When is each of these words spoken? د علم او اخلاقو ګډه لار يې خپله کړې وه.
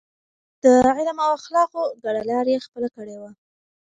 د 0.63 0.65
علم 0.97 1.17
او 1.25 1.31
اخلاقو 1.39 1.81
ګډه 2.03 2.21
لار 2.29 2.45
يې 2.51 2.63
خپله 2.65 2.87
کړې 2.95 3.15
وه. 3.21 3.31